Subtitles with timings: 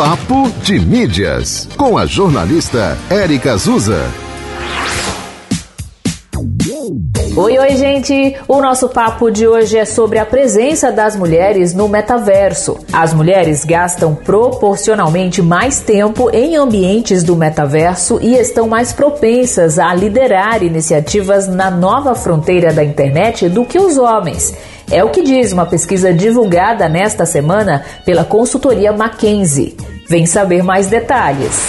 [0.00, 4.00] Papo de Mídias, com a jornalista Érica Azusa.
[7.36, 8.34] Oi, oi, gente!
[8.48, 12.78] O nosso papo de hoje é sobre a presença das mulheres no metaverso.
[12.90, 19.92] As mulheres gastam proporcionalmente mais tempo em ambientes do metaverso e estão mais propensas a
[19.92, 24.54] liderar iniciativas na nova fronteira da internet do que os homens.
[24.90, 29.89] É o que diz uma pesquisa divulgada nesta semana pela consultoria Mackenzie.
[30.10, 31.68] Vem saber mais detalhes.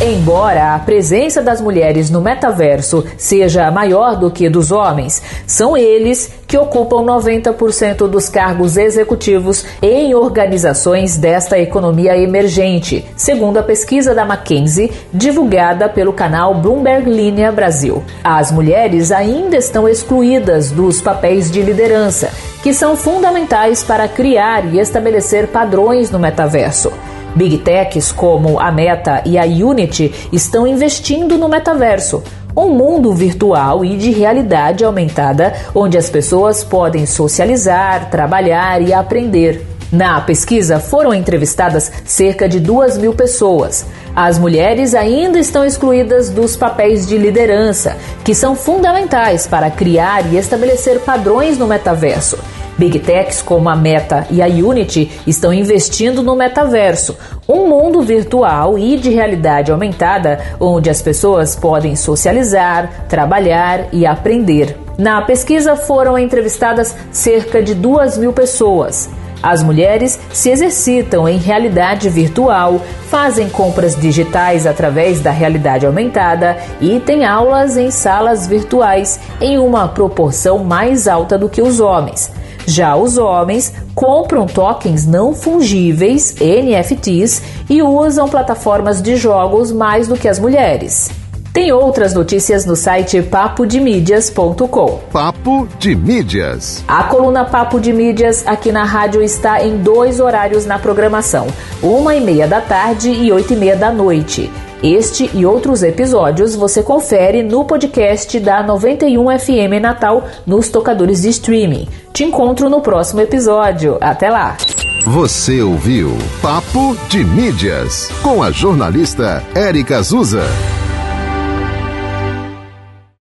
[0.00, 6.32] Embora a presença das mulheres no metaverso seja maior do que dos homens, são eles
[6.46, 14.24] que ocupam 90% dos cargos executivos em organizações desta economia emergente, segundo a pesquisa da
[14.24, 18.02] McKinsey, divulgada pelo canal Bloomberg Linha Brasil.
[18.24, 22.30] As mulheres ainda estão excluídas dos papéis de liderança,
[22.62, 26.92] que são fundamentais para criar e estabelecer padrões no metaverso.
[27.34, 32.22] Big Techs como a Meta e a Unity estão investindo no metaverso,
[32.56, 39.69] um mundo virtual e de realidade aumentada onde as pessoas podem socializar, trabalhar e aprender.
[39.92, 43.84] Na pesquisa foram entrevistadas cerca de duas mil pessoas.
[44.14, 50.36] As mulheres ainda estão excluídas dos papéis de liderança, que são fundamentais para criar e
[50.36, 52.38] estabelecer padrões no metaverso.
[52.78, 57.16] Big Techs como a Meta e a Unity estão investindo no metaverso,
[57.48, 64.78] um mundo virtual e de realidade aumentada onde as pessoas podem socializar, trabalhar e aprender.
[64.96, 69.10] Na pesquisa foram entrevistadas cerca de duas mil pessoas.
[69.42, 77.00] As mulheres se exercitam em realidade virtual, fazem compras digitais através da realidade aumentada e
[77.00, 82.30] têm aulas em salas virtuais em uma proporção mais alta do que os homens.
[82.66, 90.16] Já os homens compram tokens não fungíveis, NFTs, e usam plataformas de jogos mais do
[90.16, 91.10] que as mulheres.
[91.52, 95.00] Tem outras notícias no site papodemídias.com.
[95.12, 96.84] Papo de Mídias.
[96.86, 101.48] A coluna Papo de Mídias aqui na rádio está em dois horários na programação:
[101.82, 104.48] uma e meia da tarde e oito e meia da noite.
[104.80, 111.30] Este e outros episódios você confere no podcast da 91 FM Natal nos tocadores de
[111.30, 111.88] streaming.
[112.12, 113.98] Te encontro no próximo episódio.
[114.00, 114.56] Até lá!
[115.04, 120.44] Você ouviu Papo de Mídias com a jornalista Érica Azusa.